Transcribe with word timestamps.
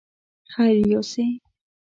خير 0.53 0.79
يوسې! 0.91 1.25